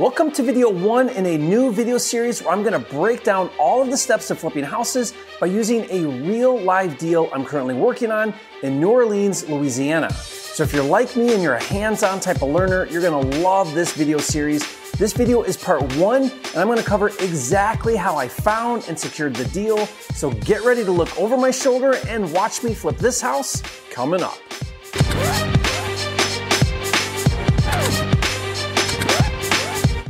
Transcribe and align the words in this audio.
Welcome 0.00 0.32
to 0.32 0.42
video 0.42 0.70
one 0.70 1.10
in 1.10 1.26
a 1.26 1.36
new 1.36 1.70
video 1.70 1.98
series 1.98 2.42
where 2.42 2.54
I'm 2.54 2.62
to 2.72 2.78
break 2.78 3.22
down 3.22 3.50
all 3.58 3.82
of 3.82 3.90
the 3.90 3.98
steps 3.98 4.30
of 4.30 4.38
flipping 4.38 4.64
houses 4.64 5.12
by 5.38 5.48
using 5.48 5.84
a 5.90 6.06
real 6.26 6.58
live 6.58 6.96
deal 6.96 7.28
I'm 7.34 7.44
currently 7.44 7.74
working 7.74 8.10
on 8.10 8.32
in 8.62 8.80
New 8.80 8.88
Orleans, 8.88 9.46
Louisiana. 9.46 10.10
So 10.10 10.62
if 10.62 10.72
you're 10.72 10.82
like 10.82 11.16
me 11.16 11.34
and 11.34 11.42
you're 11.42 11.56
a 11.56 11.62
hands-on 11.62 12.18
type 12.20 12.36
of 12.36 12.48
learner, 12.48 12.86
you're 12.86 13.02
to 13.30 13.40
love 13.40 13.74
this 13.74 13.92
video 13.92 14.16
series. 14.16 14.64
This 14.92 15.12
video 15.12 15.42
is 15.42 15.58
part 15.58 15.82
one, 15.96 16.22
and 16.22 16.56
I'm 16.56 16.66
to 16.78 16.82
cover 16.82 17.08
exactly 17.08 17.94
how 17.94 18.16
I 18.16 18.26
found 18.26 18.86
and 18.88 18.98
secured 18.98 19.36
the 19.36 19.44
deal. 19.50 19.84
So 20.14 20.30
get 20.30 20.64
ready 20.64 20.82
to 20.82 20.90
look 20.90 21.14
over 21.20 21.36
my 21.36 21.50
shoulder 21.50 21.96
and 22.08 22.32
watch 22.32 22.62
me 22.62 22.72
flip 22.72 22.96
this 22.96 23.20
house 23.20 23.62
coming 23.90 24.22
up. 24.22 24.38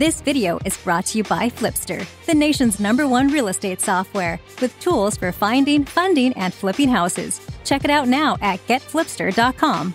This 0.00 0.22
video 0.22 0.58
is 0.64 0.78
brought 0.78 1.04
to 1.08 1.18
you 1.18 1.24
by 1.24 1.50
Flipster, 1.50 2.06
the 2.24 2.32
nation's 2.32 2.80
number 2.80 3.06
one 3.06 3.28
real 3.28 3.48
estate 3.48 3.82
software, 3.82 4.40
with 4.62 4.74
tools 4.80 5.14
for 5.14 5.30
finding, 5.30 5.84
funding, 5.84 6.32
and 6.38 6.54
flipping 6.54 6.88
houses. 6.88 7.38
Check 7.64 7.84
it 7.84 7.90
out 7.90 8.08
now 8.08 8.38
at 8.40 8.66
getflipster.com. 8.66 9.94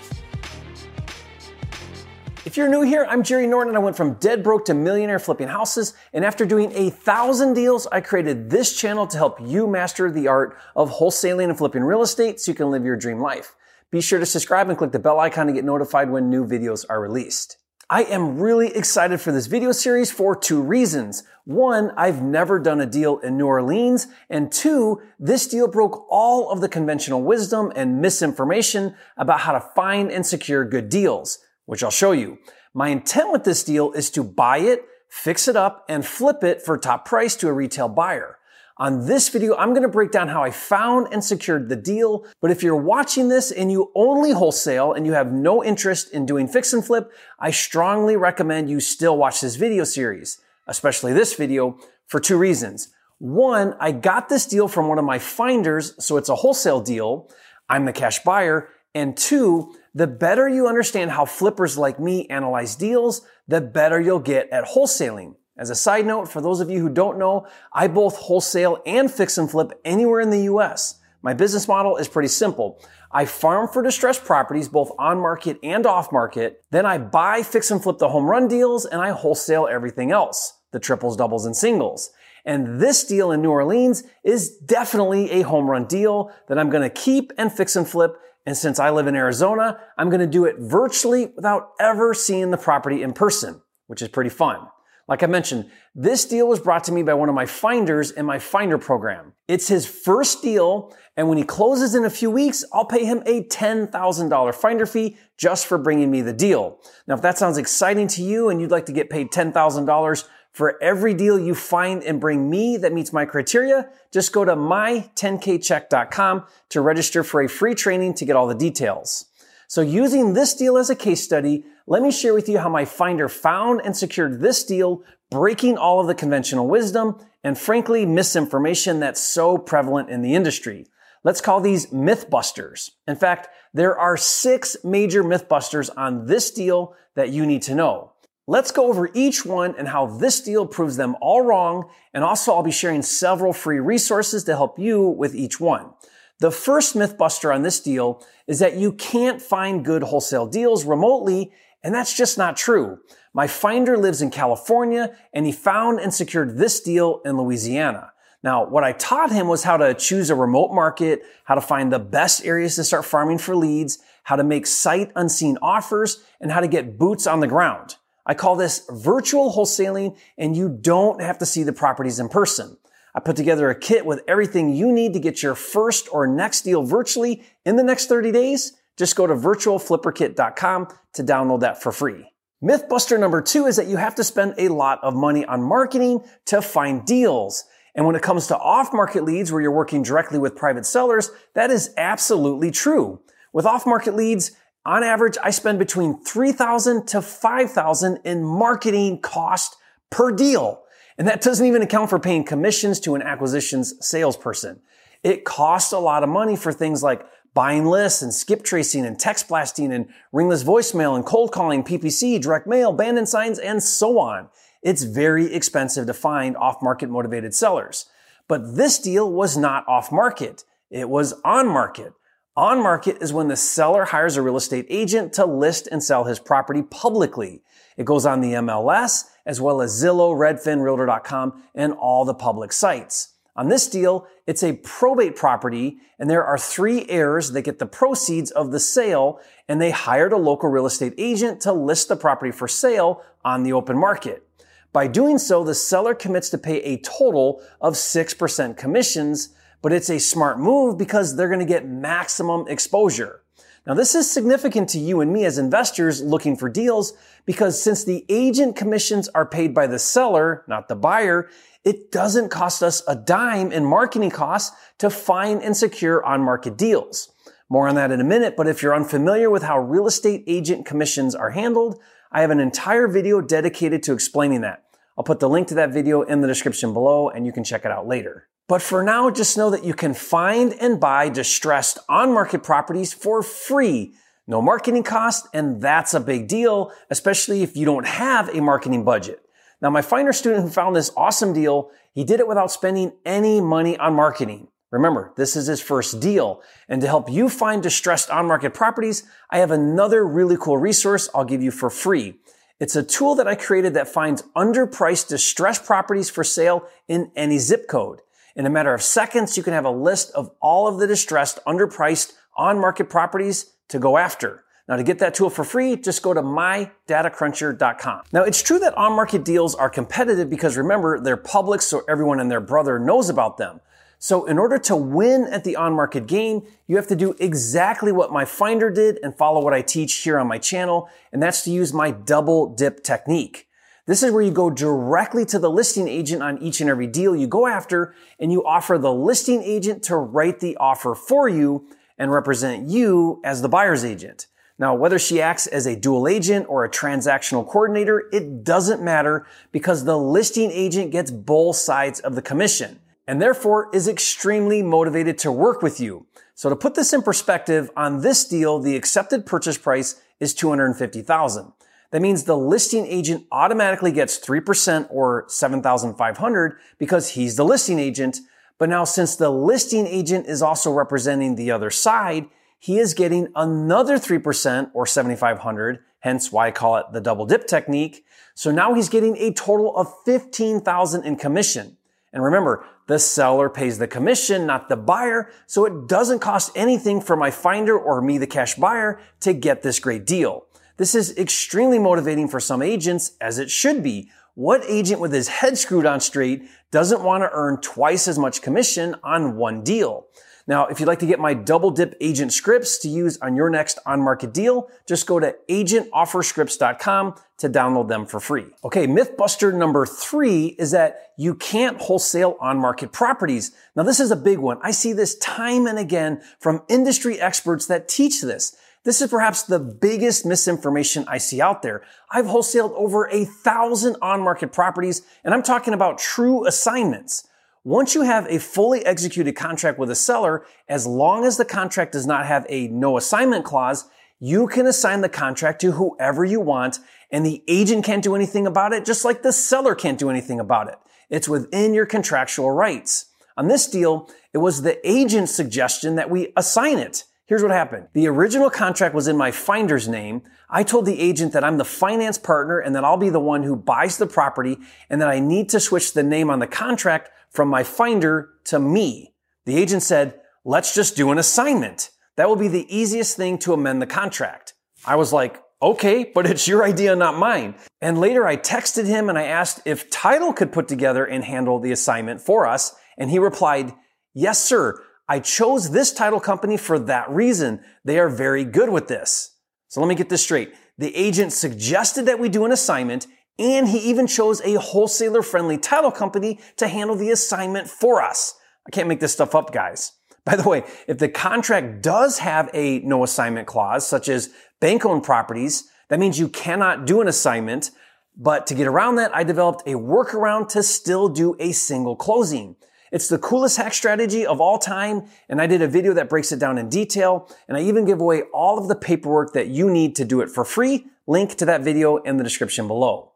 If 2.46 2.55
you're 2.55 2.70
new 2.70 2.84
here, 2.84 3.08
I'm 3.10 3.23
Jerry 3.23 3.48
Norton. 3.48 3.70
And 3.70 3.77
I 3.77 3.80
went 3.80 3.98
from 3.98 4.13
dead 4.20 4.44
broke 4.44 4.66
to 4.66 4.76
millionaire 4.76 5.18
flipping 5.18 5.48
houses. 5.48 5.96
And 6.13 6.24
after 6.24 6.46
doing 6.46 6.72
a 6.76 6.91
thousand 6.91 7.55
deals, 7.55 7.88
I 7.91 7.99
created 7.99 8.52
this 8.52 8.80
channel 8.80 9.08
to 9.08 9.18
help 9.18 9.40
you 9.41 9.66
master 9.66 10.12
the 10.12 10.27
art 10.27 10.55
of 10.76 10.91
wholesaling 10.91 11.46
and 11.46 11.58
flipping 11.58 11.84
real 11.84 12.04
estate 12.04 12.40
so 12.40 12.52
you 12.52 12.55
can 12.55 12.70
live 12.70 12.85
your 12.85 12.96
dream 12.96 13.22
life. 13.22 13.55
Be 13.90 14.02
sure 14.02 14.20
to 14.20 14.26
subscribe 14.27 14.70
and 14.70 14.77
click 14.77 14.91
the 14.91 14.99
bell 14.99 15.20
icon 15.20 15.48
to 15.48 15.54
get 15.54 15.66
notified 15.66 16.12
when 16.12 16.30
new 16.30 16.46
videos 16.46 16.85
are 16.91 17.02
released. 17.02 17.58
I 17.88 18.02
am 18.06 18.40
really 18.40 18.76
excited 18.76 19.22
for 19.22 19.32
this 19.32 19.46
video 19.46 19.72
series 19.72 20.10
for 20.10 20.36
two 20.36 20.60
reasons. 20.60 21.22
One, 21.44 21.92
I've 21.96 22.20
never 22.20 22.58
done 22.58 22.82
a 22.82 22.88
deal 22.88 23.20
in 23.20 23.38
New 23.38 23.46
Orleans. 23.46 24.08
And 24.27 24.52
two, 24.52 25.04
this 25.20 25.48
deal 25.48 25.68
broke 25.68 26.08
all 26.10 26.50
of 26.50 26.62
the 26.62 26.70
conventional 26.70 27.22
wisdom 27.22 27.72
and 27.76 28.02
misinformation 28.02 28.96
about 29.18 29.42
how 29.42 29.52
to 29.52 29.60
find 29.60 30.12
and 30.12 30.26
secure 30.26 30.66
good 30.66 30.90
deals, 30.90 31.38
which 31.66 31.84
I'll 31.84 31.92
show 31.92 32.12
you. 32.12 32.40
My 32.74 32.88
intent 32.88 33.32
with 33.32 33.44
this 33.44 33.64
deal 33.64 33.92
is 33.92 34.10
to 34.12 34.24
buy 34.24 34.58
it, 34.58 34.84
fix 35.08 35.48
it 35.48 35.55
up, 35.55 35.86
and 35.88 36.04
flip 36.04 36.44
it 36.44 36.64
for 36.64 36.80
top 36.80 37.05
price 37.05 37.36
to 37.36 37.49
a 37.49 37.54
retail 37.54 37.88
buyer. 37.88 38.40
On 38.77 39.05
this 39.05 39.29
video, 39.29 39.55
I'm 39.55 39.70
going 39.70 39.84
to 39.84 39.87
break 39.87 40.12
down 40.12 40.27
how 40.27 40.43
I 40.43 40.51
found 40.51 41.07
and 41.13 41.23
secured 41.23 41.70
the 41.70 41.77
deal. 41.77 42.26
But 42.41 42.51
if 42.51 42.62
you're 42.62 42.76
watching 42.76 43.29
this 43.29 43.49
and 43.49 43.71
you 43.71 43.90
only 43.95 44.31
wholesale 44.31 44.91
and 44.91 45.05
you 45.05 45.13
have 45.13 45.31
no 45.31 45.63
interest 45.63 46.12
in 46.12 46.26
doing 46.26 46.49
fix 46.49 46.73
and 46.73 46.85
flip, 46.85 47.09
I 47.40 47.51
strongly 47.51 48.18
recommend 48.18 48.70
you 48.70 48.81
still 48.81 49.18
watch 49.18 49.40
this 49.40 49.55
video 49.55 49.85
series, 49.85 50.41
especially 50.68 51.13
this 51.13 51.35
video 51.35 51.79
for 52.07 52.20
two 52.20 52.37
reasons. 52.37 52.90
One, 53.18 53.76
I 53.79 53.93
got 53.93 54.27
this 54.27 54.46
deal 54.46 54.68
from 54.68 54.90
one 54.90 54.99
of 54.99 55.05
my 55.05 55.20
finders, 55.20 55.96
so 56.03 56.18
it's 56.18 56.27
a 56.27 56.35
wholesale 56.35 56.81
deal. 56.81 57.29
I'm 57.70 57.85
the 57.85 57.93
cash 57.93 58.20
buyer. 58.23 58.68
And 58.93 59.15
two, 59.15 59.73
the 59.93 60.07
better 60.07 60.49
you 60.49 60.68
understand 60.68 61.12
how 61.12 61.23
flippers 61.23 61.77
like 61.77 61.98
me 61.98 62.27
analyze 62.27 62.76
deals, 62.76 63.21
the 63.48 63.62
better 63.62 64.01
you'll 64.01 64.19
get 64.19 64.50
at 64.50 64.66
wholesaling. 64.66 65.35
As 65.58 65.70
a 65.70 65.75
side 65.75 66.06
note, 66.06 66.28
for 66.28 66.42
those 66.42 66.59
of 66.59 66.70
you 66.70 66.81
who 66.81 66.90
don't 66.90 67.18
know, 67.18 67.48
I 67.72 67.88
both 67.88 68.18
wholesale 68.18 68.81
and 68.86 69.09
fix 69.09 69.38
and 69.38 69.50
flip 69.50 69.72
anywhere 69.86 70.20
in 70.20 70.30
the 70.30 70.44
US. 70.44 71.00
My 71.22 71.34
business 71.34 71.68
model 71.68 71.96
is 71.98 72.09
pretty 72.09 72.28
simple. 72.28 72.80
I 73.12 73.25
farm 73.25 73.70
for 73.70 73.81
distressed 73.81 74.26
properties, 74.26 74.68
both 74.68 74.92
on 75.00 75.18
market 75.20 75.58
and 75.64 75.86
off 75.86 76.12
market. 76.12 76.62
Then 76.72 76.86
I 76.86 76.98
buy, 76.98 77.42
fix 77.42 77.72
and 77.72 77.81
flip 77.81 78.00
the 78.00 78.09
home 78.09 78.26
run 78.26 78.50
deals 78.50 78.86
and 78.86 79.02
I 79.02 79.12
wholesale 79.12 79.68
everything 79.72 80.12
else. 80.12 80.59
The 80.72 80.80
triples, 80.80 81.16
doubles, 81.16 81.46
and 81.46 81.56
singles. 81.56 82.12
And 82.44 82.81
this 82.81 83.06
deal 83.06 83.31
in 83.31 83.42
New 83.42 83.50
Orleans 83.50 84.03
is 84.24 84.58
definitely 84.58 85.31
a 85.31 85.42
home 85.44 85.70
run 85.70 85.86
deal 85.86 86.31
that 86.50 86.59
I'm 86.59 86.70
going 86.70 86.84
to 86.84 86.90
keep 86.90 87.31
and 87.38 87.52
fix 87.52 87.78
and 87.78 87.88
flip. 87.88 88.18
And 88.46 88.56
since 88.56 88.78
I 88.78 88.90
live 88.90 89.08
in 89.08 89.16
Arizona, 89.16 89.80
I'm 89.98 90.10
going 90.10 90.20
to 90.20 90.28
do 90.28 90.46
it 90.46 90.58
virtually 90.60 91.28
without 91.36 91.70
ever 91.80 92.14
seeing 92.14 92.52
the 92.52 92.58
property 92.58 93.02
in 93.02 93.14
person, 93.14 93.62
which 93.88 94.02
is 94.02 94.10
pretty 94.10 94.30
fun. 94.30 94.68
Like 95.08 95.22
I 95.22 95.28
mentioned, 95.28 95.70
this 95.94 96.26
deal 96.26 96.48
was 96.48 96.60
brought 96.60 96.84
to 96.86 96.92
me 96.92 97.04
by 97.04 97.14
one 97.14 97.30
of 97.30 97.36
my 97.36 97.46
finders 97.46 98.10
in 98.10 98.26
my 98.26 98.40
finder 98.40 98.80
program. 98.80 99.34
It's 99.48 99.68
his 99.68 99.86
first 99.86 100.42
deal, 100.42 100.96
and 101.16 101.30
when 101.30 101.38
he 101.38 101.44
closes 101.44 101.94
in 101.94 102.06
a 102.06 102.10
few 102.10 102.32
weeks, 102.32 102.66
I'll 102.74 102.86
pay 102.86 103.06
him 103.06 103.22
a 103.28 103.44
$10,000 103.44 104.56
finder 104.56 104.86
fee 104.88 105.18
just 105.38 105.68
for 105.68 105.78
bringing 105.78 106.10
me 106.10 106.22
the 106.22 106.34
deal. 106.34 106.80
Now, 107.06 107.14
if 107.16 107.22
that 107.22 107.38
sounds 107.38 107.60
exciting 107.60 108.08
to 108.10 108.24
you 108.24 108.50
and 108.50 108.60
you'd 108.60 108.72
like 108.72 108.88
to 108.88 108.94
get 108.94 109.12
paid 109.12 109.32
$10,000 109.32 110.24
for 110.52 110.82
every 110.82 111.14
deal 111.14 111.38
you 111.38 111.54
find 111.54 112.02
and 112.04 112.20
bring 112.20 112.50
me 112.50 112.78
that 112.78 112.94
meets 112.94 113.14
my 113.14 113.26
criteria, 113.26 113.90
just 114.12 114.34
go 114.34 114.44
to 114.44 114.56
my10kcheck.com 114.56 116.46
to 116.70 116.82
register 116.82 117.24
for 117.24 117.42
a 117.42 117.50
free 117.50 117.76
training 117.76 118.16
to 118.16 118.26
get 118.26 118.36
all 118.36 118.48
the 118.48 118.56
details. 118.56 119.26
So 119.68 119.82
using 119.82 120.34
this 120.34 120.56
deal 120.56 120.78
as 120.78 120.90
a 120.90 120.96
case 120.96 121.22
study, 121.22 121.66
let 121.88 122.01
me 122.01 122.12
share 122.12 122.34
with 122.34 122.50
you 122.50 122.57
how 122.57 122.69
my 122.69 122.84
finder 122.84 123.29
found 123.29 123.81
and 123.84 123.96
secured 123.96 124.41
this 124.41 124.63
deal, 124.63 125.03
breaking 125.29 125.78
all 125.78 126.00
of 126.00 126.07
the 126.07 126.16
conventional 126.16 126.68
wisdom 126.68 127.19
and 127.44 127.57
frankly 127.57 128.06
misinformation 128.07 129.00
that's 129.00 129.22
so 129.22 129.57
prevalent 129.57 130.09
in 130.09 130.23
the 130.23 130.34
industry. 130.34 130.88
Let's 131.23 131.41
call 131.41 131.62
these 131.62 131.88
mythbusters. 131.88 132.91
In 133.07 133.16
fact, 133.16 133.50
there 133.73 133.97
are 133.97 134.18
six 134.18 134.78
major 134.84 135.23
mythbusters 135.23 135.90
on 135.96 136.25
this 136.25 136.50
deal 136.50 136.96
that 137.16 137.29
you 137.29 137.46
need 137.46 137.62
to 137.63 137.75
know. 137.75 138.13
Let's 138.47 138.72
go 138.72 138.88
over 138.88 139.09
each 139.13 139.46
one 139.46 139.75
and 139.78 139.88
how 139.88 140.06
this 140.06 140.41
deal 140.41 140.67
proves 140.67 140.97
them 140.97 141.16
all 141.22 141.41
wrong. 141.41 141.90
And 142.13 142.23
also 142.23 142.53
I'll 142.53 142.63
be 142.63 142.72
sharing 142.72 143.02
several 143.02 143.53
free 143.53 143.79
resources 143.79 144.44
to 144.46 144.56
help 144.56 144.78
you 144.78 145.02
with 145.02 145.35
each 145.35 145.59
one. 145.59 145.91
The 146.40 146.52
first 146.52 146.96
mythbuster 146.96 147.53
on 147.53 147.62
this 147.62 147.79
deal 147.79 148.23
is 148.46 148.59
that 148.59 148.75
you 148.75 148.91
can't 148.91 149.41
find 149.41 149.85
good 149.85 150.03
wholesale 150.03 150.46
deals 150.46 150.84
remotely, 150.85 151.52
and 151.85 151.94
that's 151.94 152.18
just 152.18 152.35
not 152.35 152.57
true. 152.57 152.97
My 153.31 153.46
finder 153.46 153.96
lives 153.96 154.23
in 154.23 154.31
California, 154.31 155.16
and 155.31 155.46
he 155.46 155.51
found 155.51 156.00
and 156.00 156.12
secured 156.12 156.57
this 156.57 156.79
deal 156.79 157.22
in 157.23 157.38
Louisiana. 157.38 158.12
Now, 158.41 158.66
what 158.66 158.84
I 158.84 158.91
taught 158.94 159.31
him 159.31 159.47
was 159.47 159.63
how 159.63 159.78
to 159.78 159.94
choose 159.94 160.31
a 160.31 160.35
remote 160.35 160.73
market, 160.73 161.22
how 161.44 161.53
to 161.53 161.62
find 161.62 161.94
the 161.94 162.00
best 162.00 162.44
areas 162.44 162.75
to 162.75 162.84
start 162.84 163.06
farming 163.06 163.38
for 163.38 163.56
leads, 163.56 164.00
how 164.23 164.35
to 164.35 164.44
make 164.44 164.66
sight 164.66 165.12
unseen 165.16 165.59
offers, 165.62 166.23
and 166.41 166.51
how 166.51 166.59
to 166.59 166.68
get 166.68 166.97
boots 166.97 167.28
on 167.28 167.40
the 167.40 167.47
ground. 167.47 167.97
I 168.25 168.34
call 168.34 168.56
this 168.56 168.88
virtual 168.90 169.53
wholesaling, 169.53 170.17
and 170.40 170.57
you 170.57 170.69
don't 170.69 171.22
have 171.22 171.38
to 171.38 171.46
see 171.46 171.62
the 171.62 171.72
properties 171.72 172.19
in 172.19 172.29
person. 172.29 172.78
I 173.13 173.19
put 173.19 173.35
together 173.35 173.69
a 173.69 173.79
kit 173.79 174.07
with 174.07 174.23
everything 174.28 174.73
you 174.73 174.91
need 174.91 175.13
to 175.13 175.19
get 175.19 175.44
your 175.44 175.53
first 175.53 176.09
or 176.12 176.25
next 176.25 176.63
deal 176.63 176.81
virtually 176.81 177.44
in 177.63 177.75
the 177.75 177.84
next 177.84 178.07
30 178.07 178.31
days. 178.31 178.73
Just 178.98 179.16
go 179.16 179.28
to 179.28 179.36
virtualflipperkit.com 179.36 180.88
to 181.14 181.24
download 181.24 181.60
that 181.62 181.82
for 181.82 181.92
free. 181.92 182.32
Mythbuster 182.64 183.20
number 183.20 183.42
two 183.42 183.66
is 183.66 183.76
that 183.76 183.88
you 183.88 183.98
have 183.98 184.16
to 184.16 184.24
spend 184.24 184.56
a 184.58 184.70
lot 184.70 185.00
of 185.04 185.14
money 185.14 185.46
on 185.46 185.62
marketing 185.62 186.22
to 186.46 186.62
find 186.62 187.06
deals. 187.06 187.66
And 187.94 188.06
when 188.06 188.16
it 188.16 188.22
comes 188.22 188.48
to 188.48 188.58
off-market 188.58 189.24
leads 189.24 189.52
where 189.52 189.62
you're 189.62 189.72
working 189.72 190.04
directly 190.04 190.40
with 190.40 190.56
private 190.56 190.86
sellers, 190.86 191.32
that 191.54 191.70
is 191.70 191.94
absolutely 191.98 192.72
true. 192.72 193.22
With 193.54 193.66
off-market 193.66 194.16
leads, 194.16 194.52
on 194.86 195.04
average, 195.04 195.38
I 195.44 195.50
spend 195.50 195.80
between 195.80 196.24
3,000 196.24 197.08
to 197.08 197.22
5,000 197.22 198.20
in 198.24 198.44
marketing 198.44 199.22
cost 199.22 199.78
per 200.10 200.32
deal. 200.32 200.84
And 201.18 201.28
that 201.28 201.42
doesn't 201.42 201.66
even 201.66 201.82
account 201.82 202.10
for 202.10 202.20
paying 202.20 202.44
commissions 202.44 203.00
to 203.02 203.16
an 203.16 203.22
acquisitions 203.22 203.94
salesperson. 204.06 204.82
It 205.24 205.44
costs 205.44 205.92
a 205.92 206.00
lot 206.00 206.24
of 206.24 206.30
money 206.30 206.56
for 206.56 206.72
things 206.72 207.02
like 207.02 207.26
buying 207.56 207.86
lists 207.86 208.22
and 208.22 208.32
skip 208.32 208.64
tracing 208.64 209.06
and 209.06 209.18
text 209.18 209.48
blasting 209.48 209.92
and 209.92 210.08
ringless 210.32 210.64
voicemail 210.64 211.16
and 211.16 211.26
cold 211.26 211.52
calling, 211.52 211.84
PPC, 211.84 212.40
direct 212.40 212.68
mail, 212.68 212.92
abandoned 212.92 213.30
signs, 213.30 213.58
and 213.58 213.82
so 213.82 214.20
on. 214.20 214.50
It's 214.84 215.02
very 215.02 215.52
expensive 215.52 216.06
to 216.06 216.14
find 216.14 216.56
off-market 216.58 217.09
motivated 217.09 217.56
sellers. 217.56 218.06
But 218.47 218.76
this 218.76 219.00
deal 219.00 219.32
was 219.32 219.58
not 219.58 219.88
off-market. 219.88 220.64
It 220.91 221.09
was 221.09 221.34
on-market. 221.44 222.14
On-market 222.58 223.18
is 223.22 223.34
when 223.34 223.47
the 223.47 223.56
seller 223.56 224.06
hires 224.06 224.38
a 224.38 224.41
real 224.41 224.58
estate 224.58 224.85
agent 224.90 225.34
to 225.34 225.46
list 225.46 225.88
and 225.91 226.03
sell 226.03 226.26
his 226.26 226.40
property 226.40 226.84
publicly. 226.84 227.64
It 227.97 228.06
goes 228.06 228.26
on 228.26 228.41
the 228.41 228.53
MLS 228.53 229.24
as 229.46 229.62
well 229.62 229.82
as 229.82 229.91
Zillow, 229.91 230.35
Redfin, 230.35 230.82
Realtor.com, 230.82 231.64
and 231.74 231.94
all 231.94 232.26
the 232.26 232.34
public 232.34 232.74
sites. 232.74 233.34
On 233.57 233.69
this 233.69 233.87
deal, 233.87 234.28
it's 234.46 234.63
a 234.63 234.73
probate 234.73 235.35
property 235.35 235.99
and 236.19 236.29
there 236.29 236.43
are 236.43 236.57
three 236.57 237.05
heirs 237.07 237.52
that 237.52 237.61
get 237.61 237.79
the 237.79 237.85
proceeds 237.85 238.52
of 238.52 238.72
the 238.72 238.79
sale 238.79 239.40
and 239.69 239.81
they 239.81 239.91
hired 239.91 240.34
a 240.34 240.37
local 240.37 240.69
real 240.69 240.85
estate 240.85 241.13
agent 241.17 241.61
to 241.61 241.72
list 241.72 242.09
the 242.09 242.17
property 242.17 242.52
for 242.52 242.67
sale 242.67 243.23
on 243.46 243.63
the 243.63 243.72
open 243.72 243.97
market. 243.97 244.46
By 244.91 245.07
doing 245.07 245.37
so, 245.37 245.63
the 245.63 245.75
seller 245.75 246.13
commits 246.13 246.49
to 246.49 246.57
pay 246.57 246.81
a 246.81 246.97
total 246.97 247.61
of 247.81 247.93
6% 247.93 248.78
commissions, 248.78 249.49
but 249.81 249.93
it's 249.93 250.09
a 250.09 250.19
smart 250.19 250.59
move 250.59 250.97
because 250.97 251.35
they're 251.35 251.49
going 251.49 251.59
to 251.59 251.66
get 251.66 251.87
maximum 251.87 252.67
exposure. 252.67 253.41
Now, 253.87 253.93
this 253.93 254.16
is 254.16 254.29
significant 254.29 254.90
to 254.90 254.99
you 254.99 255.22
and 255.22 255.31
me 255.31 255.46
as 255.46 255.57
investors 255.57 256.21
looking 256.23 256.55
for 256.55 256.69
deals 256.69 257.13
because 257.45 257.79
since 257.79 258.03
the 258.03 258.25
agent 258.29 258.75
commissions 258.75 259.27
are 259.29 259.45
paid 259.45 259.75
by 259.75 259.85
the 259.85 259.99
seller, 259.99 260.63
not 260.67 260.87
the 260.87 260.95
buyer, 260.95 261.49
it 261.85 262.11
doesn't 262.11 262.49
cost 262.49 262.81
us 262.81 263.03
a 263.07 263.15
dime 263.15 263.71
in 263.71 263.85
marketing 263.85 264.31
costs 264.31 264.75
to 264.97 265.09
find 265.09 265.61
and 265.61 265.77
secure 265.77 266.25
on-market 266.25 266.77
deals. 266.77 267.31
More 267.69 267.87
on 267.87 267.95
that 267.95 268.11
in 268.11 268.19
a 268.19 268.25
minute, 268.25 268.55
but 268.57 268.67
if 268.67 268.81
you're 268.81 268.95
unfamiliar 268.95 269.49
with 269.49 269.63
how 269.63 269.79
real 269.79 270.07
estate 270.07 270.43
agent 270.47 270.85
commissions 270.85 271.35
are 271.35 271.51
handled, 271.51 271.99
I 272.31 272.41
have 272.41 272.51
an 272.51 272.59
entire 272.59 273.07
video 273.07 273.39
dedicated 273.39 274.03
to 274.03 274.13
explaining 274.13 274.61
that. 274.61 274.83
I'll 275.17 275.23
put 275.23 275.39
the 275.39 275.49
link 275.49 275.67
to 275.69 275.75
that 275.75 275.93
video 275.93 276.23
in 276.23 276.41
the 276.41 276.47
description 276.47 276.91
below 276.91 277.29
and 277.29 277.45
you 277.45 277.53
can 277.53 277.63
check 277.63 277.85
it 277.85 277.91
out 277.91 278.07
later. 278.07 278.49
But 278.67 278.81
for 278.81 279.03
now, 279.03 279.29
just 279.29 279.57
know 279.57 279.69
that 279.69 279.83
you 279.83 279.93
can 279.93 280.15
find 280.15 280.73
and 280.81 280.99
buy 280.99 281.29
distressed 281.29 281.99
on-market 282.09 282.63
properties 282.63 283.13
for 283.13 283.43
free. 283.43 284.15
No 284.47 284.61
marketing 284.61 285.03
cost, 285.03 285.47
and 285.53 285.81
that's 285.81 286.13
a 286.13 286.19
big 286.19 286.47
deal, 286.47 286.91
especially 287.09 287.61
if 287.61 287.77
you 287.77 287.85
don't 287.85 288.07
have 288.07 288.49
a 288.49 288.61
marketing 288.61 289.03
budget. 289.03 289.44
Now, 289.81 289.89
my 289.89 290.01
finder 290.01 290.33
student 290.33 290.63
who 290.63 290.69
found 290.69 290.95
this 290.95 291.12
awesome 291.16 291.54
deal, 291.54 291.92
he 292.13 292.24
did 292.24 292.39
it 292.39 292.48
without 292.48 292.72
spending 292.72 293.13
any 293.25 293.62
money 293.62 293.98
on 293.98 294.13
marketing. 294.13 294.68
Remember, 294.92 295.33
this 295.36 295.56
is 295.56 295.68
his 295.68 295.81
first 295.81 296.19
deal. 296.19 296.62
And 296.88 297.01
to 297.01 297.07
help 297.07 297.30
you 297.30 297.50
find 297.50 297.83
distressed 297.83 298.30
on-market 298.30 298.74
properties, 298.74 299.24
I 299.50 299.57
have 299.57 299.72
another 299.72 300.25
really 300.25 300.57
cool 300.57 300.77
resource 300.77 301.30
I'll 301.33 301.45
give 301.45 301.62
you 301.62 301.72
for 301.72 301.89
free. 301.89 302.36
It's 302.80 302.95
a 302.95 303.04
tool 303.04 303.36
that 303.36 303.48
I 303.48 303.56
created 303.56 303.94
that 303.94 304.07
finds 304.07 304.44
underpriced 304.56 305.30
distressed 305.30 305.86
properties 305.86 306.30
for 306.30 306.44
sale 306.44 306.88
in 307.07 307.31
any 307.36 307.57
zip 307.57 307.88
code. 307.88 308.19
In 308.56 308.66
a 308.66 308.69
matter 308.69 308.94
of 308.94 309.01
seconds, 309.01 309.57
you 309.57 309.63
can 309.63 309.74
have 309.74 309.86
a 309.86 309.92
list 309.92 310.31
of 310.31 310.51
all 310.62 310.88
of 310.88 310.98
the 310.98 311.07
distressed, 311.07 311.60
underpriced, 311.66 312.33
on-market 312.57 313.10
properties 313.10 313.74
to 313.89 314.00
go 314.00 314.18
after. 314.18 314.64
Now 314.87 314.97
to 314.97 315.03
get 315.03 315.19
that 315.19 315.33
tool 315.33 315.49
for 315.49 315.63
free, 315.63 315.95
just 315.95 316.21
go 316.21 316.33
to 316.33 316.41
mydatacruncher.com. 316.41 318.23
Now 318.31 318.43
it's 318.43 318.61
true 318.61 318.77
that 318.79 318.95
on-market 318.95 319.43
deals 319.43 319.73
are 319.73 319.89
competitive 319.89 320.49
because 320.49 320.77
remember, 320.77 321.19
they're 321.19 321.37
public 321.37 321.81
so 321.81 322.03
everyone 322.07 322.39
and 322.39 322.51
their 322.51 322.61
brother 322.61 322.99
knows 322.99 323.29
about 323.29 323.57
them. 323.57 323.81
So 324.19 324.45
in 324.45 324.57
order 324.57 324.77
to 324.79 324.95
win 324.95 325.47
at 325.51 325.63
the 325.63 325.75
on-market 325.75 326.27
game, 326.27 326.65
you 326.87 326.95
have 326.95 327.07
to 327.07 327.15
do 327.15 327.35
exactly 327.39 328.11
what 328.11 328.31
my 328.31 328.45
finder 328.45 328.89
did 328.89 329.19
and 329.21 329.35
follow 329.35 329.63
what 329.63 329.73
I 329.73 329.81
teach 329.81 330.13
here 330.17 330.39
on 330.39 330.47
my 330.47 330.57
channel, 330.57 331.09
and 331.33 331.43
that's 331.43 331.63
to 331.63 331.71
use 331.71 331.93
my 331.93 332.11
double 332.11 332.73
dip 332.73 333.03
technique. 333.03 333.67
This 334.07 334.21
is 334.21 334.31
where 334.31 334.43
you 334.43 334.51
go 334.51 334.69
directly 334.69 335.45
to 335.45 335.59
the 335.59 335.69
listing 335.69 336.07
agent 336.07 336.43
on 336.43 336.59
each 336.59 336.79
and 336.79 336.89
every 336.89 337.07
deal 337.07 337.35
you 337.35 337.47
go 337.47 337.67
after, 337.67 338.13
and 338.39 338.51
you 338.51 338.65
offer 338.65 338.97
the 338.97 339.11
listing 339.11 339.63
agent 339.63 340.03
to 340.03 340.15
write 340.15 340.59
the 340.59 340.77
offer 340.77 341.15
for 341.15 341.49
you 341.49 341.88
and 342.17 342.31
represent 342.31 342.88
you 342.88 343.41
as 343.43 343.61
the 343.61 343.69
buyer's 343.69 344.05
agent. 344.05 344.47
Now, 344.77 344.94
whether 344.94 345.18
she 345.18 345.42
acts 345.42 345.68
as 345.68 345.86
a 345.86 345.95
dual 345.95 346.27
agent 346.27 346.66
or 346.68 346.83
a 346.83 346.89
transactional 346.89 347.66
coordinator, 347.66 348.27
it 348.33 348.63
doesn't 348.63 349.01
matter 349.01 349.48
because 349.72 350.04
the 350.04 350.18
listing 350.18 350.69
agent 350.72 351.12
gets 351.12 351.31
both 351.31 351.77
sides 351.77 352.19
of 352.19 352.36
the 352.36 352.42
commission 352.42 353.00
and 353.25 353.42
therefore 353.42 353.89
is 353.94 354.07
extremely 354.07 354.83
motivated 354.83 355.38
to 355.39 355.51
work 355.51 355.81
with 355.81 356.00
you. 356.00 356.27
So 356.56 356.69
to 356.69 356.75
put 356.75 356.95
this 356.95 357.13
in 357.13 357.22
perspective, 357.22 357.89
on 357.95 358.22
this 358.22 358.45
deal, 358.45 358.80
the 358.80 358.95
accepted 358.95 359.45
purchase 359.45 359.77
price 359.77 360.22
is 360.39 360.54
250,000. 360.54 361.72
That 362.12 362.22
means 362.22 362.44
the 362.44 362.57
listing 362.57 363.06
agent 363.06 363.45
automatically 363.51 364.12
gets 364.12 364.39
3% 364.39 365.07
or 365.10 365.45
7,500 365.48 366.77
because 366.98 367.30
he's 367.30 367.56
the 367.56 367.66
listing 367.66 368.00
agent. 368.00 368.39
But 368.77 368.89
now 368.89 369.06
since 369.06 369.36
the 369.36 369.50
listing 369.50 370.06
agent 370.06 370.48
is 370.48 370.62
also 370.62 370.92
representing 370.92 371.56
the 371.56 371.72
other 371.72 371.89
side, 371.89 372.48
he 372.85 372.99
is 372.99 373.15
getting 373.15 373.47
another 373.55 374.19
3% 374.19 374.91
or 374.93 375.07
7,500, 375.07 376.03
hence 376.19 376.51
why 376.51 376.67
I 376.67 376.71
call 376.71 376.97
it 376.97 377.07
the 377.13 377.19
double 377.19 377.47
dip 377.47 377.65
technique. 377.65 378.23
So 378.53 378.69
now 378.69 378.93
he's 378.93 379.09
getting 379.09 379.35
a 379.37 379.51
total 379.53 379.97
of 379.97 380.13
15,000 380.23 381.23
in 381.23 381.35
commission. 381.35 381.97
And 382.31 382.43
remember, 382.43 382.85
the 383.07 383.17
seller 383.17 383.69
pays 383.69 383.97
the 383.97 384.07
commission, 384.07 384.67
not 384.67 384.87
the 384.87 384.97
buyer, 384.97 385.49
so 385.65 385.85
it 385.85 386.07
doesn't 386.07 386.41
cost 386.41 386.73
anything 386.75 387.21
for 387.21 387.35
my 387.35 387.49
finder 387.49 387.97
or 387.97 388.21
me, 388.21 388.37
the 388.37 388.45
cash 388.45 388.75
buyer, 388.75 389.19
to 389.39 389.53
get 389.53 389.81
this 389.81 389.99
great 389.99 390.27
deal. 390.27 390.67
This 390.97 391.15
is 391.15 391.35
extremely 391.39 391.97
motivating 391.97 392.47
for 392.47 392.59
some 392.59 392.83
agents, 392.83 393.31
as 393.41 393.57
it 393.57 393.71
should 393.71 394.03
be. 394.03 394.29
What 394.53 394.83
agent 394.88 395.19
with 395.19 395.33
his 395.33 395.47
head 395.47 395.79
screwed 395.79 396.05
on 396.05 396.19
straight 396.19 396.69
doesn't 396.91 397.23
want 397.23 397.41
to 397.41 397.49
earn 397.51 397.81
twice 397.81 398.27
as 398.27 398.38
much 398.38 398.61
commission 398.61 399.15
on 399.23 399.55
one 399.55 399.83
deal? 399.83 400.27
Now, 400.67 400.88
if 400.88 401.00
you'd 401.00 401.06
like 401.06 401.19
to 401.19 401.27
get 401.27 401.39
my 401.39 401.53
double 401.53 401.91
dip 401.91 402.15
agent 402.19 402.51
scripts 402.51 402.97
to 403.00 403.07
use 403.07 403.38
on 403.38 403.56
your 403.56 403.69
next 403.69 404.00
on 404.06 404.21
market 404.21 404.51
deal, 404.51 404.89
just 405.06 405.27
go 405.27 405.39
to 405.39 405.56
agentofferscripts.com 405.69 407.35
to 407.57 407.69
download 407.69 408.07
them 408.07 408.25
for 408.25 408.39
free. 408.39 408.65
Okay, 408.83 409.06
mythbuster 409.06 409.73
number 409.73 410.06
three 410.06 410.75
is 410.79 410.91
that 410.91 411.33
you 411.38 411.53
can't 411.53 412.01
wholesale 412.01 412.57
on 412.59 412.79
market 412.79 413.12
properties. 413.12 413.71
Now, 413.95 414.03
this 414.03 414.19
is 414.19 414.31
a 414.31 414.35
big 414.35 414.57
one. 414.57 414.79
I 414.81 414.91
see 414.91 415.13
this 415.13 415.38
time 415.38 415.85
and 415.85 416.00
again 416.00 416.41
from 416.59 416.81
industry 416.89 417.39
experts 417.39 417.85
that 417.88 418.07
teach 418.07 418.41
this. 418.41 418.75
This 419.03 419.21
is 419.21 419.29
perhaps 419.29 419.62
the 419.62 419.77
biggest 419.77 420.47
misinformation 420.47 421.25
I 421.27 421.38
see 421.38 421.62
out 421.62 421.83
there. 421.83 422.01
I've 422.31 422.45
wholesaled 422.45 422.91
over 422.94 423.29
a 423.29 423.45
thousand 423.45 424.17
on-market 424.19 424.73
properties, 424.73 425.21
and 425.44 425.53
I'm 425.53 425.62
talking 425.62 425.94
about 425.94 426.17
true 426.17 426.65
assignments. 426.65 427.47
Once 427.85 428.15
you 428.15 428.23
have 428.23 428.47
a 428.49 428.57
fully 428.57 429.05
executed 429.05 429.55
contract 429.55 429.99
with 429.99 430.09
a 430.09 430.15
seller, 430.15 430.65
as 430.89 431.05
long 431.05 431.45
as 431.45 431.57
the 431.57 431.63
contract 431.63 432.13
does 432.13 432.25
not 432.25 432.47
have 432.47 432.65
a 432.67 432.87
no 432.87 433.15
assignment 433.15 433.63
clause, 433.63 434.09
you 434.39 434.65
can 434.65 434.87
assign 434.87 435.21
the 435.21 435.29
contract 435.29 435.79
to 435.79 435.91
whoever 435.91 436.43
you 436.43 436.59
want, 436.59 436.97
and 437.29 437.45
the 437.45 437.63
agent 437.67 438.03
can't 438.03 438.23
do 438.23 438.33
anything 438.33 438.65
about 438.65 438.91
it, 438.91 439.05
just 439.05 439.23
like 439.23 439.43
the 439.43 439.53
seller 439.53 439.93
can't 439.93 440.17
do 440.17 440.31
anything 440.31 440.59
about 440.59 440.87
it. 440.87 440.95
It's 441.29 441.47
within 441.47 441.93
your 441.93 442.07
contractual 442.07 442.71
rights. 442.71 443.27
On 443.55 443.67
this 443.67 443.88
deal, 443.88 444.31
it 444.51 444.57
was 444.57 444.81
the 444.81 444.99
agent's 445.07 445.53
suggestion 445.53 446.15
that 446.15 446.31
we 446.31 446.53
assign 446.57 446.97
it. 446.97 447.25
Here's 447.47 447.62
what 447.62 447.71
happened. 447.71 448.07
The 448.13 448.27
original 448.27 448.71
contract 448.71 449.13
was 449.13 449.27
in 449.27 449.38
my 449.38 449.51
finder's 449.51 450.07
name. 450.07 450.42
I 450.68 450.81
told 450.81 451.06
the 451.06 451.19
agent 451.19 451.53
that 451.53 451.63
I'm 451.63 451.77
the 451.77 451.86
finance 451.86 452.39
partner 452.39 452.80
and 452.80 452.95
that 452.95 453.03
I'll 453.03 453.18
be 453.18 453.30
the 453.30 453.39
one 453.39 453.62
who 453.62 453.75
buys 453.75 454.18
the 454.18 454.25
property 454.25 454.77
and 455.12 455.21
that 455.21 455.30
I 455.30 455.39
need 455.39 455.69
to 455.69 455.80
switch 455.80 456.13
the 456.13 456.24
name 456.24 456.50
on 456.50 456.57
the 456.57 456.65
contract 456.65 457.30
from 457.51 457.69
my 457.69 457.83
finder 457.83 458.50
to 458.65 458.80
me. 458.80 459.33
The 459.65 459.77
agent 459.77 460.01
said, 460.01 460.39
let's 460.63 460.95
just 460.95 461.15
do 461.15 461.31
an 461.31 461.38
assignment. 461.38 462.09
That 462.36 462.50
will 462.50 462.56
be 462.56 462.68
the 462.68 462.88
easiest 462.95 463.38
thing 463.38 463.59
to 463.59 463.74
amend 463.74 464.01
the 464.01 464.07
contract. 464.07 464.74
I 465.06 465.15
was 465.15 465.31
like, 465.31 465.62
okay, 465.81 466.31
but 466.33 466.48
it's 466.48 466.68
your 466.68 466.83
idea, 466.83 467.15
not 467.15 467.38
mine. 467.38 467.75
And 468.01 468.18
later 468.18 468.48
I 468.48 468.57
texted 468.57 469.06
him 469.06 469.30
and 469.30 469.38
I 469.38 469.44
asked 469.44 469.81
if 469.86 470.09
title 470.09 470.51
could 470.51 470.74
put 470.74 470.88
together 470.88 471.24
and 471.24 471.44
handle 471.44 471.77
the 471.77 471.91
assignment 471.91 472.41
for 472.41 472.65
us. 472.65 472.96
And 473.19 473.29
he 473.29 473.38
replied, 473.38 473.93
yes, 474.34 474.63
sir. 474.63 475.00
I 475.27 475.39
chose 475.39 475.89
this 475.89 476.13
title 476.13 476.39
company 476.39 476.77
for 476.77 477.00
that 477.00 477.29
reason. 477.29 477.82
They 478.03 478.20
are 478.20 478.29
very 478.29 478.63
good 478.63 478.89
with 478.89 479.08
this. 479.08 479.55
So 479.88 480.00
let 480.00 480.08
me 480.08 480.15
get 480.15 480.29
this 480.29 480.44
straight. 480.44 480.74
The 480.98 481.15
agent 481.15 481.51
suggested 481.51 482.25
that 482.25 482.39
we 482.39 482.50
do 482.50 482.65
an 482.65 482.72
assignment 482.72 483.27
and 483.58 483.88
he 483.88 484.00
even 484.00 484.27
chose 484.27 484.62
a 484.62 484.79
wholesaler 484.79 485.41
friendly 485.41 485.77
title 485.77 486.12
company 486.12 486.60
to 486.77 486.88
handle 486.88 487.15
the 487.15 487.32
assignment 487.32 487.89
for 487.89 488.22
us. 488.22 488.53
I 488.86 488.91
can't 488.91 489.08
make 489.08 489.20
this 489.20 489.34
stuff 489.34 489.55
up, 489.55 489.72
guys. 489.72 490.12
By 490.46 490.55
the 490.55 490.67
way, 490.67 490.84
if 491.08 491.17
the 491.17 491.29
contract 491.29 492.03
does 492.03 492.39
have 492.39 492.70
a 492.74 493.00
no 493.00 493.24
assignment 493.24 493.67
clause, 493.67 494.08
such 494.08 494.29
as 494.29 494.53
bank 494.79 495.05
owned 495.05 495.24
properties, 495.24 495.89
that 496.10 496.20
means 496.20 496.38
you 496.38 496.50
cannot 496.50 497.08
do 497.08 497.22
an 497.22 497.27
assignment. 497.27 497.91
But 498.38 498.67
to 498.67 498.75
get 498.75 498.88
around 498.88 499.15
that, 499.15 499.36
I 499.36 499.44
developed 499.44 499.88
a 499.88 499.94
workaround 499.94 500.70
to 500.70 500.84
still 500.84 501.29
do 501.29 501.55
a 501.60 501.72
single 501.72 502.15
closing. 502.15 502.75
It's 503.15 503.29
the 503.29 503.38
coolest 503.38 503.77
hack 503.77 503.93
strategy 503.93 504.45
of 504.45 504.60
all 504.60 504.77
time, 504.77 505.24
and 505.48 505.62
I 505.62 505.67
did 505.67 505.81
a 505.81 505.88
video 505.88 506.12
that 506.15 506.27
breaks 506.27 506.51
it 506.51 506.60
down 506.60 506.77
in 506.77 506.89
detail, 506.89 507.50
and 507.65 507.77
I 507.77 507.81
even 507.84 508.03
give 508.03 508.19
away 508.19 508.41
all 508.53 508.77
of 508.77 508.89
the 508.89 508.95
paperwork 508.95 509.53
that 509.53 509.69
you 509.69 509.89
need 509.89 510.17
to 510.17 510.25
do 510.25 510.41
it 510.41 510.50
for 510.50 510.65
free. 510.65 511.05
Link 511.25 511.55
to 511.55 511.65
that 511.65 511.79
video 511.79 512.17
in 512.17 512.36
the 512.36 512.43
description 512.43 512.89
below. 512.89 513.31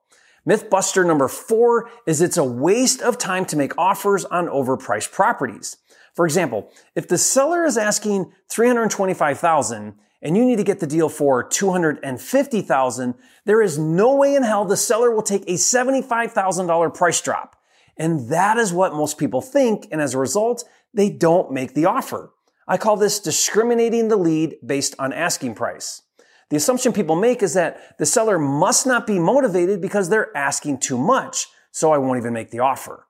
Mythbuster 0.46 1.08
number 1.08 1.30
four 1.30 1.90
is 2.06 2.22
it's 2.22 2.36
a 2.36 2.44
waste 2.44 3.02
of 3.02 3.18
time 3.18 3.46
to 3.46 3.56
make 3.56 3.72
offers 3.78 4.26
on 4.26 4.48
overpriced 4.48 5.14
properties. 5.14 5.78
For 6.14 6.26
example, 6.26 6.70
if 6.94 7.08
the 7.08 7.18
seller 7.18 7.64
is 7.64 7.78
asking 7.78 8.34
325,000 8.50 9.94
and 10.22 10.36
you 10.36 10.44
need 10.44 10.58
to 10.58 10.66
get 10.66 10.82
the 10.82 10.88
deal 10.88 11.08
for 11.08 11.42
250,000, 11.42 13.14
there 13.46 13.62
is 13.62 13.80
no 13.80 14.14
way 14.14 14.36
in 14.36 14.44
hell 14.44 14.66
the 14.66 14.76
seller 14.76 15.10
will 15.10 15.22
take 15.22 15.44
a 15.44 15.54
$75,000 15.54 16.94
price 16.94 17.22
drop. 17.22 17.56
And 18.00 18.30
that 18.30 18.58
is 18.58 18.74
what 18.74 18.94
most 18.94 19.18
people 19.18 19.42
think. 19.42 19.88
And 19.92 20.02
as 20.02 20.16
a 20.16 20.18
result, 20.18 20.64
they 20.94 21.10
don't 21.10 21.52
make 21.52 21.76
the 21.76 21.86
offer. 21.86 22.32
I 22.68 22.78
call 22.78 22.98
this 22.98 23.20
discriminating 23.20 24.08
the 24.08 24.16
lead 24.16 24.56
based 24.66 24.96
on 24.98 25.12
asking 25.12 25.56
price. 25.56 26.02
The 26.50 26.58
assumption 26.58 26.94
people 26.94 27.16
make 27.16 27.44
is 27.44 27.54
that 27.54 27.98
the 28.00 28.06
seller 28.06 28.40
must 28.40 28.88
not 28.88 29.06
be 29.06 29.20
motivated 29.20 29.82
because 29.82 30.10
they're 30.10 30.36
asking 30.36 30.80
too 30.80 30.98
much. 30.98 31.48
So 31.72 31.92
I 31.92 31.98
won't 32.00 32.18
even 32.18 32.34
make 32.34 32.50
the 32.50 32.60
offer. 32.60 33.06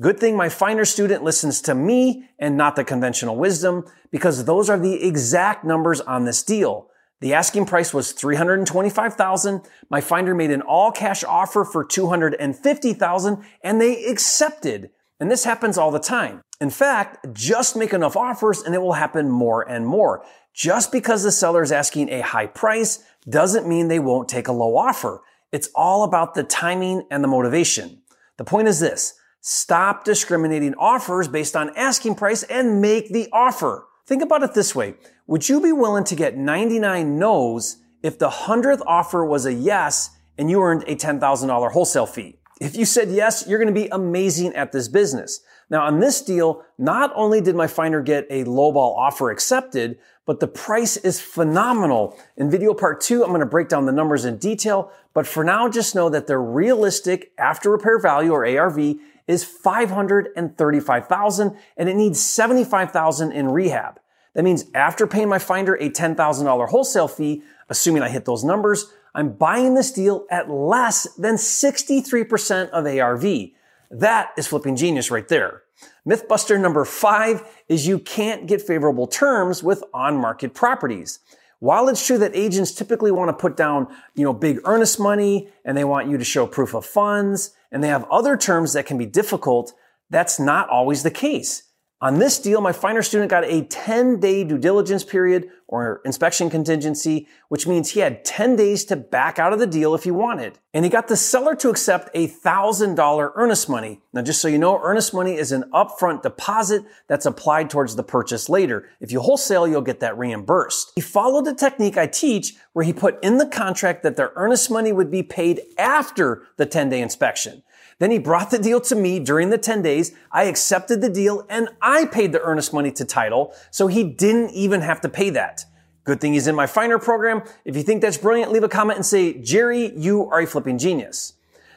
Good 0.00 0.18
thing 0.18 0.36
my 0.36 0.48
Finder 0.48 0.84
student 0.84 1.22
listens 1.22 1.60
to 1.62 1.74
me 1.74 2.28
and 2.38 2.56
not 2.56 2.76
the 2.76 2.84
conventional 2.84 3.36
wisdom 3.36 3.84
because 4.10 4.44
those 4.44 4.68
are 4.68 4.78
the 4.78 5.06
exact 5.06 5.64
numbers 5.64 6.00
on 6.00 6.24
this 6.24 6.42
deal. 6.42 6.88
The 7.22 7.34
asking 7.34 7.66
price 7.66 7.94
was 7.94 8.10
325,000. 8.10 9.62
My 9.88 10.00
Finder 10.00 10.34
made 10.34 10.50
an 10.50 10.60
all 10.60 10.90
cash 10.90 11.22
offer 11.22 11.64
for 11.64 11.84
250,000 11.84 13.44
and 13.62 13.80
they 13.80 14.06
accepted. 14.06 14.90
And 15.20 15.30
this 15.30 15.44
happens 15.44 15.78
all 15.78 15.92
the 15.92 16.00
time. 16.00 16.42
In 16.60 16.68
fact, 16.68 17.32
just 17.32 17.76
make 17.76 17.92
enough 17.92 18.16
offers 18.16 18.62
and 18.62 18.74
it 18.74 18.82
will 18.82 18.94
happen 18.94 19.30
more 19.30 19.62
and 19.62 19.86
more. 19.86 20.24
Just 20.52 20.90
because 20.90 21.22
the 21.22 21.30
seller 21.30 21.62
is 21.62 21.70
asking 21.70 22.08
a 22.08 22.22
high 22.22 22.48
price 22.48 23.04
doesn't 23.28 23.68
mean 23.68 23.86
they 23.86 24.00
won't 24.00 24.28
take 24.28 24.48
a 24.48 24.52
low 24.52 24.76
offer. 24.76 25.22
It's 25.52 25.70
all 25.76 26.02
about 26.02 26.34
the 26.34 26.42
timing 26.42 27.06
and 27.08 27.22
the 27.22 27.28
motivation. 27.28 28.02
The 28.36 28.44
point 28.44 28.66
is 28.66 28.80
this. 28.80 29.14
Stop 29.40 30.04
discriminating 30.04 30.74
offers 30.74 31.28
based 31.28 31.54
on 31.54 31.70
asking 31.76 32.16
price 32.16 32.42
and 32.42 32.80
make 32.80 33.12
the 33.12 33.28
offer. 33.32 33.86
Think 34.06 34.22
about 34.22 34.42
it 34.42 34.54
this 34.54 34.74
way. 34.74 34.94
Would 35.26 35.48
you 35.48 35.60
be 35.60 35.72
willing 35.72 36.04
to 36.04 36.16
get 36.16 36.36
99 36.36 37.18
no's 37.18 37.76
if 38.02 38.18
the 38.18 38.28
100th 38.28 38.82
offer 38.86 39.24
was 39.24 39.46
a 39.46 39.52
yes 39.52 40.10
and 40.36 40.50
you 40.50 40.60
earned 40.60 40.82
a 40.88 40.96
$10,000 40.96 41.70
wholesale 41.70 42.06
fee? 42.06 42.38
If 42.60 42.76
you 42.76 42.84
said 42.84 43.10
yes, 43.10 43.44
you're 43.46 43.58
going 43.58 43.72
to 43.72 43.80
be 43.80 43.88
amazing 43.88 44.54
at 44.54 44.72
this 44.72 44.88
business. 44.88 45.40
Now 45.70 45.84
on 45.84 46.00
this 46.00 46.20
deal, 46.20 46.62
not 46.78 47.12
only 47.14 47.40
did 47.40 47.56
my 47.56 47.66
finder 47.66 48.02
get 48.02 48.26
a 48.28 48.44
lowball 48.44 48.96
offer 48.96 49.30
accepted, 49.30 49.98
but 50.26 50.40
the 50.40 50.46
price 50.46 50.98
is 50.98 51.20
phenomenal. 51.20 52.18
In 52.36 52.50
video 52.50 52.74
part 52.74 53.00
two, 53.00 53.22
I'm 53.22 53.30
going 53.30 53.40
to 53.40 53.46
break 53.46 53.68
down 53.68 53.86
the 53.86 53.92
numbers 53.92 54.24
in 54.24 54.38
detail, 54.38 54.92
but 55.14 55.26
for 55.26 55.42
now, 55.44 55.68
just 55.68 55.94
know 55.94 56.08
that 56.08 56.26
the 56.26 56.38
realistic 56.38 57.32
after 57.38 57.70
repair 57.70 57.98
value 57.98 58.32
or 58.32 58.46
ARV 58.46 58.96
is 59.26 59.44
535,000 59.44 61.56
and 61.76 61.88
it 61.88 61.96
needs 61.96 62.20
75,000 62.20 63.32
in 63.32 63.48
rehab. 63.48 63.98
That 64.34 64.44
means 64.44 64.64
after 64.74 65.06
paying 65.06 65.28
my 65.28 65.38
finder 65.38 65.74
a 65.74 65.90
$10,000 65.90 66.68
wholesale 66.68 67.08
fee, 67.08 67.42
assuming 67.68 68.02
I 68.02 68.08
hit 68.08 68.24
those 68.24 68.44
numbers, 68.44 68.90
I'm 69.14 69.34
buying 69.34 69.74
this 69.74 69.92
deal 69.92 70.24
at 70.30 70.48
less 70.48 71.06
than 71.16 71.34
63% 71.34 72.70
of 72.70 72.86
ARV. 72.86 73.50
That 73.90 74.30
is 74.38 74.46
flipping 74.46 74.76
genius 74.76 75.10
right 75.10 75.28
there. 75.28 75.61
Mythbuster 76.08 76.60
number 76.60 76.84
five 76.84 77.42
is 77.68 77.86
you 77.86 77.98
can't 77.98 78.46
get 78.46 78.60
favorable 78.60 79.06
terms 79.06 79.62
with 79.62 79.84
on-market 79.94 80.52
properties. 80.52 81.20
While 81.60 81.88
it's 81.88 82.04
true 82.04 82.18
that 82.18 82.34
agents 82.34 82.72
typically 82.72 83.12
want 83.12 83.28
to 83.28 83.40
put 83.40 83.56
down, 83.56 83.86
you 84.16 84.24
know, 84.24 84.32
big 84.32 84.58
earnest 84.64 84.98
money 84.98 85.48
and 85.64 85.76
they 85.76 85.84
want 85.84 86.10
you 86.10 86.18
to 86.18 86.24
show 86.24 86.44
proof 86.44 86.74
of 86.74 86.84
funds 86.84 87.54
and 87.70 87.84
they 87.84 87.88
have 87.88 88.04
other 88.10 88.36
terms 88.36 88.72
that 88.72 88.84
can 88.84 88.98
be 88.98 89.06
difficult, 89.06 89.72
that's 90.10 90.40
not 90.40 90.68
always 90.68 91.04
the 91.04 91.10
case. 91.10 91.62
On 92.00 92.18
this 92.18 92.40
deal, 92.40 92.60
my 92.60 92.72
finder 92.72 93.00
student 93.00 93.30
got 93.30 93.44
a 93.44 93.62
10 93.62 94.18
day 94.18 94.42
due 94.42 94.58
diligence 94.58 95.04
period 95.04 95.50
or 95.72 96.02
inspection 96.04 96.50
contingency, 96.50 97.26
which 97.48 97.66
means 97.66 97.88
he 97.88 98.00
had 98.00 98.26
10 98.26 98.56
days 98.56 98.84
to 98.84 98.94
back 98.94 99.38
out 99.38 99.54
of 99.54 99.58
the 99.58 99.66
deal 99.66 99.94
if 99.94 100.04
he 100.04 100.10
wanted. 100.10 100.58
And 100.74 100.84
he 100.84 100.90
got 100.90 101.08
the 101.08 101.16
seller 101.16 101.54
to 101.56 101.70
accept 101.70 102.10
a 102.12 102.28
$1,000 102.28 103.32
earnest 103.34 103.70
money. 103.70 104.02
Now, 104.12 104.20
just 104.20 104.42
so 104.42 104.48
you 104.48 104.58
know, 104.58 104.78
earnest 104.82 105.14
money 105.14 105.34
is 105.34 105.50
an 105.50 105.64
upfront 105.72 106.20
deposit 106.20 106.84
that's 107.08 107.24
applied 107.24 107.70
towards 107.70 107.96
the 107.96 108.02
purchase 108.02 108.50
later. 108.50 108.90
If 109.00 109.12
you 109.12 109.20
wholesale, 109.20 109.66
you'll 109.66 109.80
get 109.80 110.00
that 110.00 110.18
reimbursed. 110.18 110.92
He 110.94 111.00
followed 111.00 111.46
the 111.46 111.54
technique 111.54 111.96
I 111.96 112.06
teach 112.06 112.52
where 112.74 112.84
he 112.84 112.92
put 112.92 113.24
in 113.24 113.38
the 113.38 113.46
contract 113.46 114.02
that 114.02 114.16
their 114.16 114.32
earnest 114.36 114.70
money 114.70 114.92
would 114.92 115.10
be 115.10 115.22
paid 115.22 115.62
after 115.78 116.42
the 116.58 116.66
10 116.66 116.90
day 116.90 117.00
inspection. 117.00 117.62
Then 117.98 118.10
he 118.10 118.18
brought 118.18 118.50
the 118.50 118.58
deal 118.58 118.80
to 118.82 118.94
me 118.94 119.18
during 119.18 119.50
the 119.50 119.58
10 119.58 119.82
days. 119.82 120.12
I 120.30 120.44
accepted 120.44 121.00
the 121.00 121.10
deal 121.10 121.46
and 121.48 121.68
I 121.80 122.06
paid 122.06 122.32
the 122.32 122.42
earnest 122.42 122.72
money 122.72 122.90
to 122.92 123.04
title, 123.04 123.54
so 123.70 123.86
he 123.86 124.04
didn't 124.04 124.50
even 124.50 124.80
have 124.80 125.00
to 125.02 125.08
pay 125.08 125.30
that. 125.30 125.64
Good 126.04 126.20
thing 126.20 126.32
he's 126.32 126.48
in 126.48 126.56
my 126.56 126.66
Finder 126.66 126.98
program. 126.98 127.42
If 127.64 127.76
you 127.76 127.82
think 127.82 128.02
that's 128.02 128.16
brilliant, 128.16 128.50
leave 128.50 128.64
a 128.64 128.68
comment 128.68 128.96
and 128.96 129.06
say, 129.06 129.34
Jerry, 129.34 129.92
you 129.96 130.28
are 130.30 130.40
a 130.40 130.46
flipping 130.46 130.78
genius. 130.78 131.34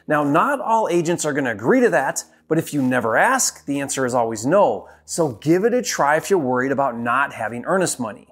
Now, 0.08 0.24
not 0.24 0.60
all 0.60 0.88
agents 0.88 1.24
are 1.24 1.32
going 1.32 1.44
to 1.44 1.52
agree 1.52 1.80
to 1.80 1.90
that, 1.90 2.24
but 2.48 2.58
if 2.58 2.72
you 2.72 2.82
never 2.82 3.16
ask, 3.16 3.64
the 3.66 3.80
answer 3.80 4.04
is 4.06 4.14
always 4.14 4.44
no. 4.44 4.88
So 5.04 5.32
give 5.32 5.64
it 5.64 5.74
a 5.74 5.82
try 5.82 6.16
if 6.16 6.30
you're 6.30 6.38
worried 6.38 6.72
about 6.72 6.98
not 6.98 7.32
having 7.32 7.64
earnest 7.66 7.98
money. 8.00 8.28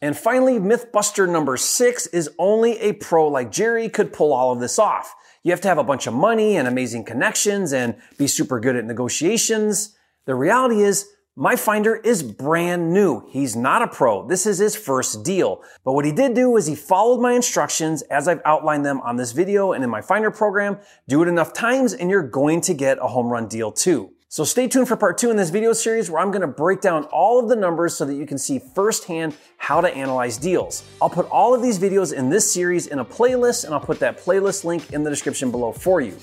And 0.00 0.16
finally, 0.16 0.58
Mythbuster 0.58 1.28
number 1.28 1.56
six 1.56 2.06
is 2.06 2.30
only 2.38 2.78
a 2.78 2.92
pro 2.92 3.26
like 3.28 3.50
Jerry 3.50 3.88
could 3.88 4.12
pull 4.12 4.32
all 4.32 4.52
of 4.52 4.60
this 4.60 4.78
off. 4.78 5.14
You 5.42 5.52
have 5.52 5.60
to 5.62 5.68
have 5.68 5.78
a 5.78 5.84
bunch 5.84 6.06
of 6.06 6.14
money 6.14 6.56
and 6.56 6.66
amazing 6.68 7.04
connections 7.04 7.72
and 7.72 7.96
be 8.16 8.26
super 8.26 8.60
good 8.60 8.76
at 8.76 8.84
negotiations. 8.84 9.96
The 10.26 10.34
reality 10.34 10.82
is, 10.82 11.08
my 11.40 11.54
finder 11.54 11.94
is 11.94 12.24
brand 12.24 12.92
new. 12.92 13.24
He's 13.28 13.54
not 13.54 13.80
a 13.80 13.86
pro. 13.86 14.26
This 14.26 14.44
is 14.44 14.58
his 14.58 14.74
first 14.74 15.22
deal. 15.22 15.62
But 15.84 15.92
what 15.92 16.04
he 16.04 16.10
did 16.10 16.34
do 16.34 16.56
is 16.56 16.66
he 16.66 16.74
followed 16.74 17.20
my 17.20 17.34
instructions 17.34 18.02
as 18.02 18.26
I've 18.26 18.42
outlined 18.44 18.84
them 18.84 19.00
on 19.02 19.14
this 19.14 19.30
video 19.30 19.70
and 19.70 19.84
in 19.84 19.88
my 19.88 20.00
finder 20.00 20.32
program. 20.32 20.78
Do 21.06 21.22
it 21.22 21.28
enough 21.28 21.52
times 21.52 21.92
and 21.94 22.10
you're 22.10 22.26
going 22.26 22.60
to 22.62 22.74
get 22.74 22.98
a 22.98 23.06
home 23.06 23.28
run 23.28 23.46
deal 23.46 23.70
too. 23.70 24.10
So 24.30 24.44
stay 24.44 24.68
tuned 24.68 24.88
for 24.88 24.96
part 24.96 25.16
two 25.16 25.30
in 25.30 25.38
this 25.38 25.48
video 25.48 25.72
series 25.72 26.10
where 26.10 26.20
I'm 26.20 26.30
to 26.42 26.46
break 26.46 26.82
down 26.82 27.04
all 27.04 27.38
of 27.40 27.48
the 27.48 27.56
numbers 27.56 27.96
so 27.96 28.04
that 28.04 28.12
you 28.12 28.26
can 28.26 28.36
see 28.36 28.58
firsthand 28.58 29.34
how 29.56 29.80
to 29.80 29.88
analyze 29.88 30.36
deals. 30.36 30.84
I'll 31.00 31.08
put 31.08 31.26
all 31.30 31.54
of 31.54 31.62
these 31.62 31.78
videos 31.78 32.12
in 32.12 32.28
this 32.28 32.52
series 32.52 32.88
in 32.88 32.98
a 32.98 33.04
playlist 33.06 33.64
and 33.64 33.72
I'll 33.72 33.80
put 33.80 33.98
that 34.00 34.18
playlist 34.18 34.64
link 34.64 34.92
in 34.92 35.02
the 35.02 35.08
description 35.08 35.50
below 35.50 35.72
for 35.72 36.02
you. 36.02 36.14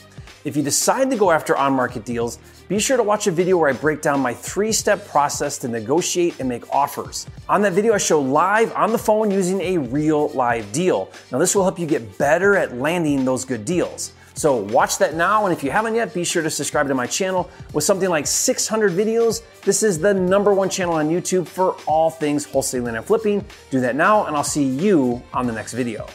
If 0.43 0.55
you 0.55 0.61
decide 0.61 1.09
to 1.09 1.17
go 1.17 1.31
after 1.31 1.57
on-market 1.57 2.05
deals, 2.05 2.37
be 2.67 2.77
sure 2.77 2.95
to 2.95 3.01
watch 3.01 3.25
a 3.25 3.31
video 3.31 3.57
where 3.57 3.71
I 3.71 3.73
break 3.73 4.03
down 4.03 4.19
my 4.19 4.35
three-step 4.35 5.07
process 5.07 5.57
to 5.57 5.67
negotiate 5.67 6.39
and 6.39 6.47
make 6.47 6.69
offers. 6.69 7.25
On 7.49 7.63
that 7.63 7.73
video, 7.73 7.95
I 7.95 7.97
show 7.97 8.21
live 8.21 8.71
on 8.73 8.91
the 8.91 8.99
phone 8.99 9.31
using 9.31 9.61
a 9.61 9.79
real 9.79 10.27
live 10.29 10.71
deal. 10.71 11.09
Now 11.31 11.39
this 11.39 11.55
will 11.55 11.63
help 11.63 11.79
you 11.79 11.87
get 11.87 12.19
better 12.19 12.55
at 12.55 12.77
landing 12.77 13.25
those 13.25 13.45
good 13.45 13.65
deals. 13.65 14.13
So 14.35 14.57
watch 14.57 14.97
that 14.99 15.15
now. 15.15 15.45
And 15.45 15.53
if 15.55 15.63
you 15.63 15.71
haven't 15.71 15.95
yet, 15.95 16.13
be 16.13 16.23
sure 16.23 16.43
to 16.43 16.49
subscribe 16.49 16.87
to 16.89 16.93
my 16.93 17.07
channel 17.07 17.49
with 17.73 17.83
something 17.83 18.09
like 18.09 18.27
600 18.27 18.91
videos. 18.91 19.41
This 19.61 19.81
is 19.81 19.99
the 19.99 20.13
number 20.13 20.53
one 20.53 20.69
channel 20.69 20.95
on 20.95 21.09
YouTube 21.09 21.47
for 21.47 21.75
all 21.87 22.09
things 22.09 22.45
wholesaling 22.45 22.95
and 22.95 23.05
flipping. 23.05 23.43
Do 23.71 23.79
that 23.79 23.95
now, 23.95 24.25
and 24.25 24.35
I'll 24.35 24.43
see 24.43 24.65
you 24.65 25.23
on 25.33 25.47
the 25.47 25.53
next 25.53 25.73
video. 25.73 26.05